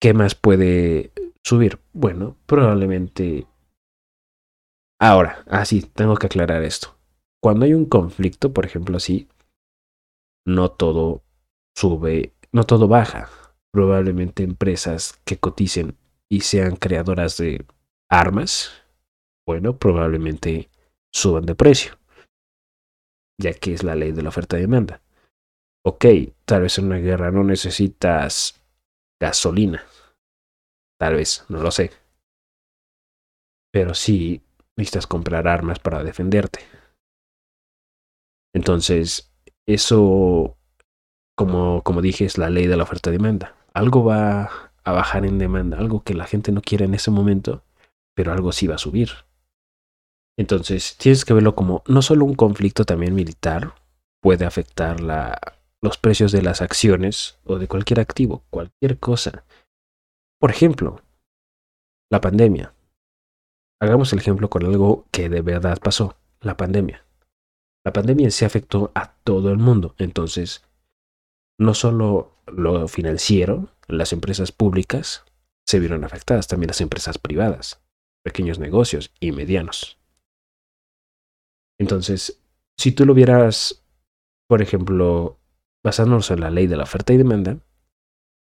¿Qué 0.00 0.14
más 0.14 0.34
puede 0.34 1.12
subir? 1.44 1.78
Bueno, 1.92 2.36
probablemente... 2.46 3.46
Ahora, 5.00 5.44
así, 5.46 5.82
ah, 5.84 5.90
tengo 5.94 6.14
que 6.16 6.26
aclarar 6.26 6.62
esto. 6.62 6.96
Cuando 7.42 7.64
hay 7.64 7.72
un 7.72 7.86
conflicto, 7.86 8.52
por 8.52 8.66
ejemplo, 8.66 8.98
así, 8.98 9.28
no 10.46 10.70
todo 10.70 11.22
sube, 11.74 12.34
no 12.52 12.64
todo 12.64 12.86
baja. 12.86 13.30
Probablemente 13.72 14.42
empresas 14.42 15.18
que 15.24 15.38
coticen 15.38 15.96
y 16.28 16.40
sean 16.40 16.76
creadoras 16.76 17.36
de 17.38 17.64
armas, 18.10 18.72
bueno, 19.46 19.78
probablemente 19.78 20.70
suban 21.12 21.46
de 21.46 21.54
precio, 21.54 21.98
ya 23.40 23.52
que 23.54 23.72
es 23.72 23.82
la 23.82 23.94
ley 23.94 24.12
de 24.12 24.22
la 24.22 24.28
oferta 24.28 24.58
y 24.58 24.62
demanda. 24.62 25.00
Ok, 25.84 26.04
tal 26.44 26.62
vez 26.62 26.78
en 26.78 26.86
una 26.86 26.98
guerra 26.98 27.30
no 27.30 27.42
necesitas 27.42 28.60
gasolina. 29.20 29.82
Tal 31.00 31.14
vez, 31.14 31.46
no 31.48 31.62
lo 31.62 31.70
sé. 31.70 31.92
Pero 33.72 33.94
sí 33.94 34.42
necesitas 34.76 35.06
comprar 35.06 35.48
armas 35.48 35.78
para 35.78 36.04
defenderte. 36.04 36.60
Entonces, 38.54 39.32
eso 39.66 40.56
como, 41.36 41.82
como 41.82 42.02
dije, 42.02 42.26
es 42.26 42.36
la 42.36 42.50
ley 42.50 42.66
de 42.66 42.76
la 42.76 42.82
oferta 42.82 43.08
y 43.08 43.14
demanda. 43.14 43.56
Algo 43.72 44.04
va 44.04 44.72
a 44.84 44.92
bajar 44.92 45.24
en 45.24 45.38
demanda, 45.38 45.78
algo 45.78 46.02
que 46.02 46.14
la 46.14 46.26
gente 46.26 46.52
no 46.52 46.60
quiere 46.60 46.84
en 46.84 46.94
ese 46.94 47.10
momento, 47.10 47.62
pero 48.14 48.32
algo 48.32 48.52
sí 48.52 48.66
va 48.66 48.74
a 48.74 48.78
subir. 48.78 49.10
Entonces, 50.38 50.96
tienes 50.98 51.24
que 51.24 51.32
verlo 51.32 51.54
como 51.54 51.82
no 51.86 52.02
solo 52.02 52.26
un 52.26 52.34
conflicto 52.34 52.84
también 52.84 53.14
militar 53.14 53.74
puede 54.22 54.44
afectar 54.44 55.00
la, 55.00 55.38
los 55.80 55.96
precios 55.96 56.30
de 56.32 56.42
las 56.42 56.60
acciones 56.60 57.38
o 57.44 57.58
de 57.58 57.68
cualquier 57.68 58.00
activo, 58.00 58.42
cualquier 58.50 58.98
cosa. 58.98 59.44
Por 60.40 60.50
ejemplo, 60.50 61.02
la 62.10 62.22
pandemia. 62.22 62.74
Hagamos 63.78 64.12
el 64.14 64.20
ejemplo 64.20 64.48
con 64.48 64.64
algo 64.64 65.06
que 65.12 65.28
de 65.28 65.42
verdad 65.42 65.78
pasó, 65.78 66.16
la 66.40 66.56
pandemia. 66.56 67.04
La 67.84 67.92
pandemia 67.92 68.30
se 68.30 68.46
afectó 68.46 68.90
a 68.94 69.14
todo 69.22 69.50
el 69.50 69.58
mundo, 69.58 69.94
entonces 69.98 70.64
no 71.58 71.74
solo 71.74 72.36
lo 72.46 72.88
financiero, 72.88 73.68
las 73.86 74.14
empresas 74.14 74.50
públicas 74.50 75.24
se 75.66 75.78
vieron 75.78 76.04
afectadas, 76.04 76.48
también 76.48 76.68
las 76.68 76.80
empresas 76.80 77.18
privadas, 77.18 77.82
pequeños 78.24 78.58
negocios 78.58 79.12
y 79.20 79.32
medianos. 79.32 79.98
Entonces, 81.78 82.42
si 82.78 82.92
tú 82.92 83.04
lo 83.04 83.12
vieras, 83.12 83.84
por 84.48 84.62
ejemplo, 84.62 85.38
basándonos 85.84 86.30
en 86.30 86.40
la 86.40 86.50
ley 86.50 86.66
de 86.66 86.76
la 86.78 86.84
oferta 86.84 87.12
y 87.12 87.18
demanda, 87.18 87.58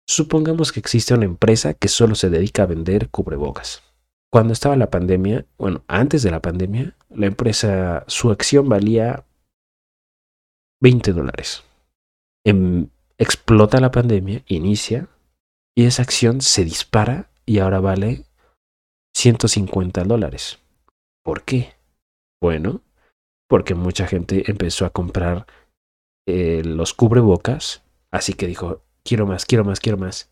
supongamos 0.06 0.72
que 0.72 0.80
existe 0.80 1.14
una 1.14 1.25
empresa 1.25 1.75
que 1.75 1.88
solo 1.88 2.14
se 2.14 2.30
dedica 2.30 2.62
a 2.62 2.66
vender 2.66 3.10
cubrebocas. 3.10 3.82
Cuando 4.32 4.52
estaba 4.52 4.76
la 4.76 4.90
pandemia, 4.90 5.46
bueno, 5.58 5.82
antes 5.88 6.22
de 6.22 6.30
la 6.30 6.40
pandemia, 6.40 6.96
la 7.10 7.26
empresa, 7.26 8.04
su 8.06 8.30
acción 8.30 8.68
valía 8.68 9.25
20 10.80 11.12
dólares. 11.12 11.64
Em, 12.44 12.88
explota 13.18 13.80
la 13.80 13.90
pandemia, 13.90 14.42
inicia, 14.46 15.08
y 15.76 15.86
esa 15.86 16.02
acción 16.02 16.40
se 16.40 16.64
dispara 16.64 17.30
y 17.44 17.58
ahora 17.58 17.80
vale 17.80 18.25
150 19.16 20.04
dólares. 20.04 20.58
¿Por 21.25 21.42
qué? 21.42 21.75
Bueno, 22.40 22.82
porque 23.48 23.75
mucha 23.75 24.06
gente 24.06 24.50
empezó 24.50 24.84
a 24.84 24.90
comprar 24.90 25.46
eh, 26.26 26.62
los 26.64 26.94
cubrebocas, 26.94 27.82
así 28.10 28.34
que 28.34 28.46
dijo, 28.46 28.82
quiero 29.06 29.26
más, 29.26 29.46
quiero 29.46 29.64
más, 29.64 29.80
quiero 29.80 29.98
más. 29.98 30.30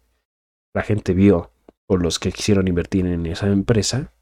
La 0.75 0.83
gente 0.83 1.15
vio, 1.15 1.53
o 1.87 1.97
los 1.97 2.19
que 2.19 2.33
quisieron 2.33 2.69
invertir 2.69 3.07
en 3.07 3.27
esa 3.27 3.47
empresa, 3.47 4.13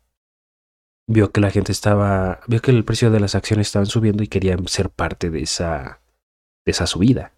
vio 1.08 1.32
que 1.32 1.40
la 1.40 1.50
gente 1.50 1.72
estaba, 1.72 2.40
vio 2.46 2.60
que 2.60 2.70
el 2.70 2.84
precio 2.84 3.10
de 3.10 3.20
las 3.20 3.34
acciones 3.34 3.68
estaban 3.68 3.86
subiendo 3.86 4.22
y 4.22 4.28
querían 4.28 4.68
ser 4.68 4.90
parte 4.90 5.30
de 5.30 5.42
esa, 5.42 6.00
de 6.64 6.70
esa 6.70 6.86
subida 6.86 7.32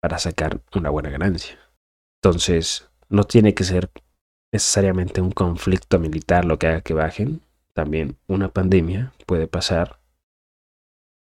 para 0.00 0.18
sacar 0.18 0.60
una 0.74 0.90
buena 0.90 1.10
ganancia. 1.10 1.58
Entonces, 2.22 2.88
no 3.08 3.24
tiene 3.24 3.54
que 3.54 3.64
ser 3.64 3.90
necesariamente 4.52 5.20
un 5.20 5.30
conflicto 5.30 5.98
militar 5.98 6.44
lo 6.44 6.58
que 6.58 6.68
haga 6.68 6.80
que 6.82 6.94
bajen. 6.94 7.40
También 7.72 8.16
una 8.26 8.48
pandemia 8.48 9.12
puede 9.26 9.46
pasar, 9.46 10.00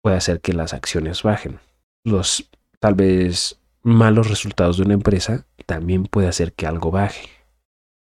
puede 0.01 0.15
hacer 0.15 0.41
que 0.41 0.53
las 0.53 0.73
acciones 0.73 1.23
bajen. 1.23 1.59
Los 2.03 2.49
tal 2.79 2.93
vez 2.93 3.59
malos 3.85 4.29
resultados 4.29 4.77
de 4.77 4.83
una 4.83 4.95
empresa 4.95 5.45
también 5.67 6.05
puede 6.05 6.27
hacer 6.27 6.53
que 6.53 6.65
algo 6.65 6.89
baje. 6.89 7.29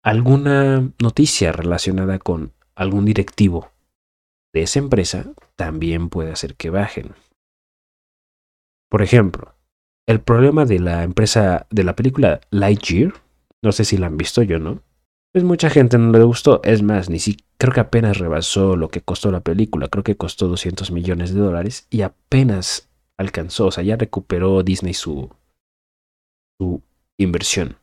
Alguna 0.01 0.93
noticia 0.99 1.51
relacionada 1.51 2.19
con 2.19 2.53
algún 2.73 3.03
directivo 3.03 3.69
de 4.53 4.61
esa 4.61 4.79
empresa 4.79 5.25
también 5.57 6.07
puede 6.07 6.31
hacer 6.31 6.55
que 6.55 6.69
bajen. 6.69 7.15
Por 8.89 9.01
ejemplo, 9.01 9.55
el 10.05 10.21
problema 10.21 10.63
de 10.63 10.79
la 10.79 11.03
empresa 11.03 11.67
de 11.69 11.83
la 11.83 11.97
película 11.97 12.39
Lightyear, 12.49 13.13
no 13.61 13.73
sé 13.73 13.83
si 13.83 13.97
la 13.97 14.07
han 14.07 14.15
visto 14.15 14.41
yo, 14.43 14.59
¿no? 14.59 14.81
Pues 15.33 15.43
mucha 15.43 15.69
gente 15.69 15.97
no 15.97 16.13
le 16.13 16.23
gustó, 16.23 16.61
es 16.63 16.81
más, 16.81 17.09
ni 17.09 17.19
si 17.19 17.39
creo 17.57 17.73
que 17.73 17.81
apenas 17.81 18.19
rebasó 18.19 18.77
lo 18.77 18.87
que 18.87 19.01
costó 19.01 19.31
la 19.31 19.41
película, 19.41 19.89
creo 19.89 20.05
que 20.05 20.15
costó 20.15 20.47
200 20.47 20.91
millones 20.91 21.33
de 21.33 21.41
dólares 21.41 21.87
y 21.89 22.03
apenas 22.03 22.89
alcanzó, 23.17 23.65
o 23.65 23.71
sea, 23.71 23.83
ya 23.83 23.97
recuperó 23.97 24.63
Disney 24.63 24.93
su 24.93 25.29
su 26.59 26.81
inversión, 27.19 27.77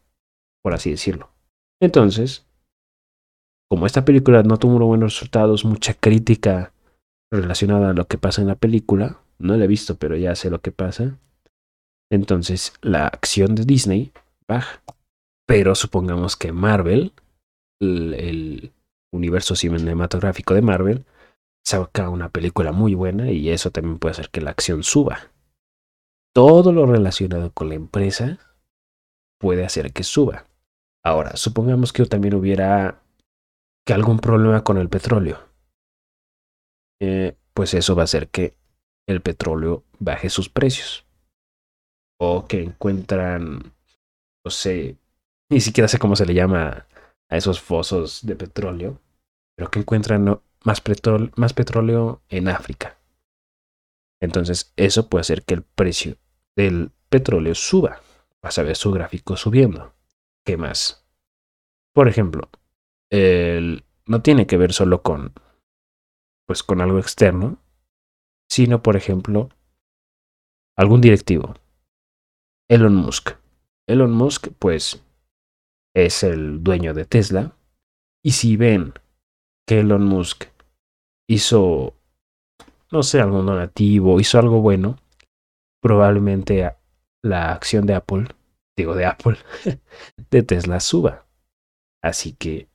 por 0.63 0.75
así 0.75 0.91
decirlo. 0.91 1.31
Entonces, 1.81 2.47
como 3.71 3.87
esta 3.87 4.05
película 4.05 4.43
no 4.43 4.59
tuvo 4.59 4.87
buenos 4.87 5.15
resultados, 5.15 5.65
mucha 5.65 5.95
crítica 5.95 6.73
relacionada 7.33 7.91
a 7.91 7.95
lo 7.95 8.07
que 8.07 8.19
pasa 8.19 8.41
en 8.41 8.49
la 8.49 8.55
película, 8.55 9.21
no 9.39 9.57
la 9.57 9.65
he 9.65 9.69
visto, 9.69 9.97
pero 9.97 10.17
ya 10.17 10.35
sé 10.37 10.51
lo 10.51 10.61
que 10.61 10.71
pasa. 10.71 11.19
Entonces 12.11 12.75
la 12.83 13.07
acción 13.07 13.55
de 13.55 13.65
Disney 13.65 14.13
baja. 14.47 14.83
Pero 15.47 15.75
supongamos 15.75 16.37
que 16.37 16.53
Marvel, 16.53 17.13
el, 17.81 18.73
universo 19.13 19.55
cinematográfico 19.55 20.55
de 20.55 20.63
Marvel, 20.63 21.05
saca 21.65 22.09
una 22.09 22.31
película 22.31 22.73
muy 22.73 22.95
buena 22.95 23.31
y 23.31 23.51
eso 23.51 23.71
también 23.71 23.99
puede 23.99 24.13
hacer 24.13 24.31
que 24.31 24.41
la 24.41 24.51
acción 24.51 24.83
suba. 24.83 25.31
Todo 26.35 26.73
lo 26.73 26.87
relacionado 26.87 27.53
con 27.53 27.69
la 27.69 27.77
empresa 27.77 28.39
puede 29.45 29.63
hacer 29.63 29.93
que 29.93 30.05
suba. 30.05 30.47
Ahora, 31.05 31.37
supongamos 31.37 31.93
que 31.93 32.07
también 32.07 32.33
hubiera 32.33 33.03
que 33.87 33.93
algún 33.93 34.19
problema 34.19 34.65
con 34.65 34.79
el 34.79 34.89
petróleo. 34.89 35.39
Eh, 36.99 37.37
pues 37.53 37.75
eso 37.75 37.95
va 37.95 38.05
a 38.05 38.05
hacer 38.05 38.31
que 38.31 38.57
el 39.07 39.21
petróleo 39.21 39.85
baje 39.99 40.31
sus 40.31 40.49
precios 40.49 41.05
o 42.19 42.47
que 42.47 42.63
encuentran, 42.63 43.75
no 44.47 44.51
sé, 44.51 44.97
ni 45.51 45.61
siquiera 45.61 45.89
sé 45.89 45.99
cómo 45.99 46.17
se 46.17 46.25
le 46.25 46.33
llama 46.33 46.87
a 47.29 47.37
esos 47.37 47.61
fosos 47.61 48.25
de 48.25 48.37
petróleo, 48.37 48.99
pero 49.59 49.71
que 49.71 49.81
encuentran 49.81 50.41
más, 50.65 50.83
más 51.37 51.53
petróleo 51.53 52.23
en 52.31 52.49
África. 52.49 52.97
Entonces 54.23 54.73
eso 54.77 55.11
puede 55.11 55.21
hacer 55.21 55.43
que 55.43 55.53
el 55.53 55.65
precio 55.65 56.17
del 56.57 56.93
petróleo 57.11 57.55
suba. 57.55 58.01
Vas 58.45 58.59
a 58.59 58.63
ver 58.63 58.77
su 58.77 58.93
gráfico 58.93 59.39
subiendo. 59.39 59.95
¿Qué 60.45 60.59
más? 60.59 61.09
Por 61.95 62.09
ejemplo, 62.09 62.51
el, 63.11 63.85
no 64.05 64.21
tiene 64.21 64.47
que 64.47 64.59
ver 64.59 64.75
solo 64.75 65.03
con, 65.03 65.33
pues, 66.47 66.63
con 66.63 66.83
algo 66.83 66.99
externo, 66.99 67.57
sino, 68.47 68.83
por 68.83 68.97
ejemplo, 68.97 69.49
algún 70.77 71.01
directivo 71.01 71.55
Elon 72.69 72.95
Musk. 72.95 73.31
Elon 73.89 74.13
Musk, 74.13 74.49
pues, 74.59 75.03
es 75.95 76.23
el 76.23 76.63
dueño 76.63 76.93
de 76.93 77.07
Tesla. 77.07 77.57
Y 78.23 78.33
si 78.33 78.59
ven 78.59 78.93
que 79.67 79.81
Elon 79.81 80.05
Musk 80.05 80.49
hizo, 81.31 81.95
no 82.93 83.03
sé, 83.03 83.23
algún 83.23 83.47
donativo, 83.47 84.21
hizo 84.21 84.39
algo 84.39 84.61
bueno, 84.61 84.99
probablemente 85.81 86.77
la 87.25 87.53
acción 87.53 87.87
de 87.87 87.95
Apple, 87.95 88.27
digo 88.77 88.95
de 88.95 89.07
Apple, 89.07 89.39
de 90.31 90.43
Tesla 90.43 90.79
suba. 90.79 91.27
Así 92.03 92.35
que 92.35 92.69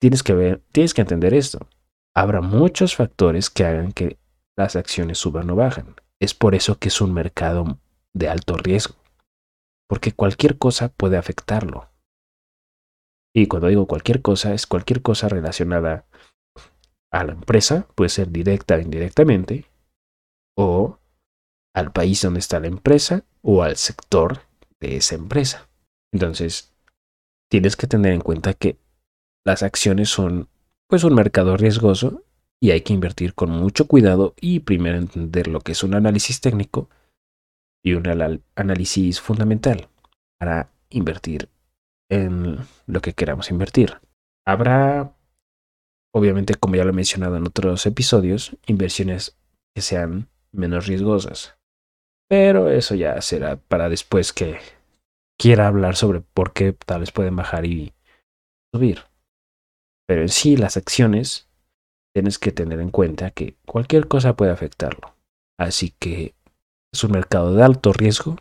tienes 0.00 0.22
que 0.22 0.32
ver, 0.32 0.62
tienes 0.70 0.94
que 0.94 1.00
entender 1.00 1.34
esto. 1.34 1.68
Habrá 2.14 2.40
muchos 2.40 2.94
factores 2.94 3.50
que 3.50 3.64
hagan 3.64 3.92
que 3.92 4.18
las 4.56 4.76
acciones 4.76 5.18
suban 5.18 5.50
o 5.50 5.56
bajan. 5.56 5.96
Es 6.20 6.34
por 6.34 6.54
eso 6.54 6.78
que 6.78 6.88
es 6.88 7.00
un 7.00 7.12
mercado 7.12 7.80
de 8.14 8.28
alto 8.28 8.56
riesgo, 8.56 8.94
porque 9.88 10.12
cualquier 10.12 10.56
cosa 10.58 10.88
puede 10.88 11.16
afectarlo. 11.16 11.90
Y 13.34 13.46
cuando 13.46 13.68
digo 13.68 13.86
cualquier 13.86 14.22
cosa, 14.22 14.54
es 14.54 14.66
cualquier 14.66 15.02
cosa 15.02 15.28
relacionada 15.28 16.06
a 17.12 17.24
la 17.24 17.32
empresa, 17.32 17.88
puede 17.94 18.08
ser 18.08 18.30
directa 18.30 18.76
o 18.76 18.80
indirectamente, 18.80 19.66
o 20.56 20.98
al 21.74 21.92
país 21.92 22.22
donde 22.22 22.40
está 22.40 22.60
la 22.60 22.68
empresa 22.68 23.24
o 23.42 23.62
al 23.62 23.76
sector 23.76 24.42
de 24.80 24.96
esa 24.96 25.14
empresa. 25.14 25.68
Entonces, 26.12 26.74
tienes 27.50 27.76
que 27.76 27.86
tener 27.86 28.12
en 28.12 28.20
cuenta 28.20 28.54
que 28.54 28.78
las 29.44 29.62
acciones 29.62 30.08
son 30.08 30.48
pues 30.88 31.04
un 31.04 31.14
mercado 31.14 31.56
riesgoso 31.56 32.24
y 32.60 32.70
hay 32.70 32.80
que 32.80 32.92
invertir 32.92 33.34
con 33.34 33.50
mucho 33.50 33.86
cuidado 33.86 34.34
y 34.40 34.60
primero 34.60 34.96
entender 34.98 35.48
lo 35.48 35.60
que 35.60 35.72
es 35.72 35.82
un 35.82 35.94
análisis 35.94 36.40
técnico 36.40 36.88
y 37.84 37.94
un 37.94 38.04
análisis 38.56 39.20
fundamental 39.20 39.88
para 40.38 40.72
invertir 40.90 41.48
en 42.10 42.58
lo 42.86 43.00
que 43.00 43.12
queramos 43.12 43.50
invertir. 43.50 44.00
Habrá, 44.46 45.14
obviamente, 46.12 46.54
como 46.54 46.76
ya 46.76 46.84
lo 46.84 46.90
he 46.90 46.94
mencionado 46.94 47.36
en 47.36 47.46
otros 47.46 47.84
episodios, 47.86 48.56
inversiones 48.66 49.36
que 49.74 49.82
sean 49.82 50.28
menos 50.52 50.86
riesgosas. 50.86 51.57
Pero 52.28 52.70
eso 52.70 52.94
ya 52.94 53.20
será 53.22 53.56
para 53.56 53.88
después 53.88 54.32
que 54.32 54.58
quiera 55.38 55.66
hablar 55.66 55.96
sobre 55.96 56.20
por 56.20 56.52
qué 56.52 56.72
tal 56.72 57.00
vez 57.00 57.12
pueden 57.12 57.36
bajar 57.36 57.64
y 57.64 57.94
subir. 58.74 59.04
Pero 60.06 60.22
en 60.22 60.28
sí, 60.28 60.56
las 60.56 60.76
acciones, 60.76 61.48
tienes 62.14 62.38
que 62.38 62.52
tener 62.52 62.80
en 62.80 62.90
cuenta 62.90 63.30
que 63.30 63.56
cualquier 63.66 64.08
cosa 64.08 64.36
puede 64.36 64.50
afectarlo. 64.50 65.14
Así 65.58 65.94
que 65.98 66.34
es 66.92 67.04
un 67.04 67.12
mercado 67.12 67.54
de 67.54 67.62
alto 67.62 67.92
riesgo. 67.92 68.36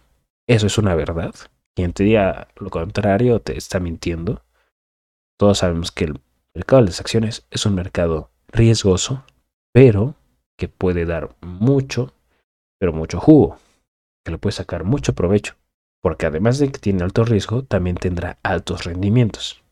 Eso 0.48 0.68
es 0.68 0.78
una 0.78 0.96
verdad. 0.96 1.34
Quien 1.76 1.94
te 1.94 2.04
diga 2.04 2.48
lo 2.56 2.70
contrario 2.70 3.40
te 3.40 3.58
está 3.58 3.80
mintiendo. 3.80 4.44
Todos 5.38 5.60
sabemos 5.60 5.92
que 5.92 6.06
el 6.06 6.22
mercado 6.56 6.82
de 6.82 6.88
las 6.88 7.00
acciones 7.00 7.46
es 7.52 7.66
un 7.66 7.76
mercado 7.76 8.32
riesgoso, 8.48 9.24
pero 9.74 10.16
que 10.58 10.68
puede 10.68 11.06
dar 11.06 11.36
mucho, 11.42 12.14
pero 12.80 12.94
mucho 12.94 13.20
jugo, 13.20 13.60
que 14.28 14.32
le 14.32 14.38
puede 14.38 14.52
sacar 14.52 14.84
mucho 14.84 15.16
provecho, 15.16 15.56
porque 16.04 16.26
además 16.26 16.60
de 16.60 16.70
que 16.70 16.80
tiene 16.80 17.02
alto 17.02 17.24
riesgo, 17.24 17.64
también 17.64 17.96
tendrá 17.96 18.40
altos 18.44 18.84
rendimientos. 18.84 19.64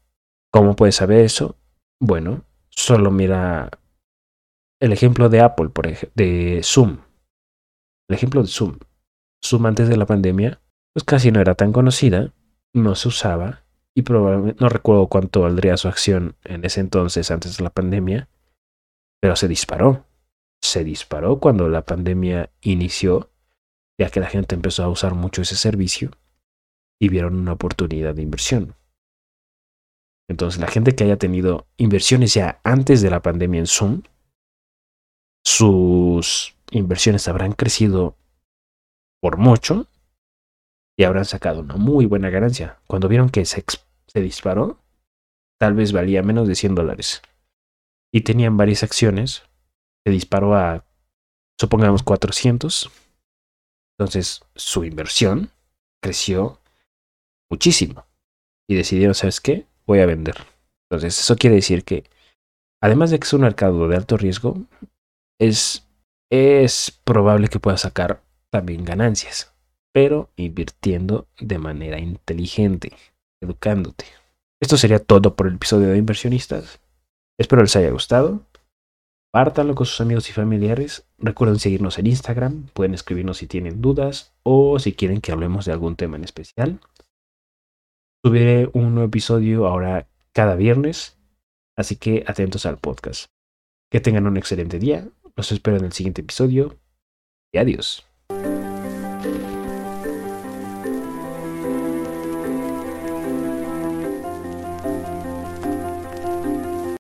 ¿Cómo 0.50 0.78
puedes 0.78 0.96
saber 0.96 1.20
eso? 1.20 1.58
Bueno, 2.00 2.46
solo 2.70 3.12
mira 3.12 3.70
el 4.80 4.94
ejemplo 4.94 5.28
de 5.28 5.42
Apple, 5.42 5.70
por 5.70 5.88
ejemplo, 5.88 6.14
de 6.16 6.62
Zoom. 6.64 7.00
El 8.08 8.16
ejemplo 8.16 8.44
de 8.44 8.48
Zoom. 8.48 8.80
Zoom 9.44 9.66
antes 9.66 9.90
de 9.90 9.98
la 9.98 10.06
pandemia, 10.06 10.62
pues 10.94 11.04
casi 11.04 11.34
no 11.34 11.42
era 11.42 11.56
tan 11.56 11.74
conocida, 11.74 12.32
no 12.74 12.96
se 12.96 13.10
usaba 13.10 13.66
y 13.94 14.04
probablemente 14.04 14.64
no 14.64 14.70
recuerdo 14.70 15.08
cuánto 15.08 15.42
valdría 15.42 15.76
su 15.76 15.90
acción 15.90 16.38
en 16.46 16.64
ese 16.64 16.80
entonces 16.80 17.30
antes 17.30 17.58
de 17.58 17.64
la 17.66 17.72
pandemia, 17.72 18.30
pero 19.20 19.36
se 19.36 19.50
disparó. 19.50 20.06
Se 20.62 20.86
disparó 20.86 21.40
cuando 21.42 21.68
la 21.68 21.82
pandemia 21.82 22.52
inició, 22.62 23.32
ya 24.00 24.10
que 24.10 24.20
la 24.20 24.28
gente 24.28 24.56
empezó 24.56 24.84
a 24.84 24.90
usar 24.90 25.14
mucho 25.14 25.42
ese 25.42 25.56
servicio 25.56 26.12
y 27.00 27.10
vieron 27.10 27.36
una 27.36 27.54
oportunidad 27.54 28.16
de 28.16 28.22
inversión. 28.22 28.76
Entonces, 30.28 30.60
la 30.60 30.68
gente 30.68 30.96
que 30.96 31.04
haya 31.04 31.18
tenido 31.18 31.68
inversiones 31.78 32.34
ya 32.34 32.60
antes 32.64 33.02
de 33.02 33.10
la 33.10 33.22
pandemia 33.22 33.60
en 33.60 33.68
Zoom, 33.68 34.02
sus 35.46 36.56
inversiones 36.72 37.28
habrán 37.28 37.54
crecido 37.54 38.18
por 39.22 39.38
mucho 39.38 39.88
y 40.98 41.04
habrán 41.04 41.26
sacado 41.26 41.62
una 41.62 41.76
muy 41.76 42.06
buena 42.06 42.30
ganancia. 42.30 42.80
Cuando 42.88 43.08
vieron 43.08 43.30
que 43.30 43.46
se, 43.46 43.64
disparó, 44.16 44.80
tal 45.60 45.74
vez 45.74 45.92
valía 45.92 46.24
menos 46.24 46.48
de 46.48 46.56
100 46.56 46.76
dólares. 46.76 47.22
Y 48.12 48.22
tenían 48.22 48.58
varias 48.58 48.84
acciones, 48.84 49.44
se 50.06 50.12
disparó 50.12 50.56
a, 50.56 50.86
supongamos, 51.60 52.02
400. 52.02 52.90
Entonces, 53.98 54.42
su 54.56 54.84
inversión 54.84 55.52
creció 56.02 56.60
muchísimo. 57.50 58.06
Y 58.68 58.76
decidieron, 58.76 59.16
¿sabes 59.16 59.40
qué? 59.42 59.66
Voy 59.86 60.00
a 60.00 60.06
vender. 60.06 60.36
Entonces, 60.90 61.20
eso 61.20 61.36
quiere 61.36 61.56
decir 61.56 61.84
que, 61.84 62.04
además 62.82 63.12
de 63.12 63.20
que 63.20 63.26
es 63.26 63.34
un 63.34 63.42
mercado 63.42 63.88
de 63.88 63.96
alto 63.96 64.18
riesgo, 64.18 64.58
es, 65.40 65.88
es 66.32 66.92
probable 67.04 67.48
que 67.48 67.60
pueda 67.60 67.78
sacar 67.78 68.22
también 68.52 68.86
ganancias, 68.86 69.54
pero 69.94 70.30
invirtiendo 70.36 71.28
de 71.40 71.58
manera 71.60 72.00
inteligente, 72.00 72.94
educándote. 73.42 74.06
Esto 74.62 74.78
sería 74.78 75.00
todo 75.00 75.36
por 75.36 75.48
el 75.48 75.56
episodio 75.56 75.90
de 75.90 75.98
inversionistas. 75.98 76.80
Espero 77.38 77.62
les 77.62 77.76
haya 77.76 77.92
gustado. 77.92 78.46
Pártanlo 79.36 79.76
con 79.76 79.86
sus 79.86 80.00
amigos 80.00 80.30
y 80.30 80.32
familiares. 80.32 81.10
Recuerden 81.18 81.60
seguirnos 81.60 82.00
en 82.00 82.08
Instagram. 82.08 82.68
Pueden 82.68 82.94
escribirnos 82.94 83.40
si 83.40 83.48
tienen 83.48 83.82
dudas 83.82 84.34
o 84.44 84.80
si 84.80 84.94
quieren 84.94 85.20
que 85.20 85.34
hablemos 85.34 85.66
de 85.66 85.74
algún 85.74 85.98
tema 85.98 86.16
en 86.16 86.24
especial. 86.24 86.80
Subiré 88.24 88.70
un 88.72 88.96
nuevo 88.96 89.10
episodio 89.10 89.68
ahora 89.68 90.08
cada 90.32 90.56
viernes, 90.56 91.18
así 91.76 91.98
que 91.98 92.24
atentos 92.26 92.66
al 92.66 92.78
podcast. 92.78 93.26
Que 93.92 94.00
tengan 94.00 94.26
un 94.26 94.38
excelente 94.38 94.80
día. 94.80 95.06
Los 95.36 95.52
espero 95.52 95.76
en 95.76 95.84
el 95.84 95.92
siguiente 95.92 96.22
episodio 96.22 96.80
y 97.52 97.58
adiós. 97.58 98.08